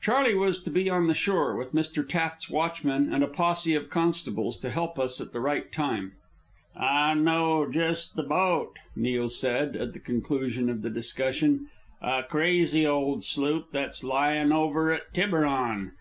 Charley 0.00 0.34
was 0.34 0.60
to 0.64 0.68
be 0.70 0.90
on 0.90 1.06
the 1.06 1.14
shore, 1.14 1.54
with 1.54 1.72
Mr. 1.76 2.02
Taft's 2.02 2.50
watchmen 2.50 3.14
and 3.14 3.22
a 3.22 3.28
posse 3.28 3.72
of 3.76 3.88
constables, 3.88 4.56
to 4.56 4.68
help 4.68 4.98
us 4.98 5.20
at 5.20 5.30
the 5.30 5.38
right 5.38 5.70
time. 5.70 6.10
"I 6.76 7.14
know 7.14 7.70
just 7.70 8.16
the 8.16 8.24
boat," 8.24 8.80
Neil 8.96 9.28
said, 9.28 9.76
at 9.76 9.92
the 9.92 10.00
conclusion 10.00 10.68
of 10.70 10.82
the 10.82 10.90
discussion, 10.90 11.68
"a 12.02 12.24
crazy 12.24 12.84
old 12.84 13.22
sloop 13.22 13.68
that's 13.70 14.02
lying 14.02 14.50
over 14.50 14.90
at 14.90 15.14
Tiburon. 15.14 15.92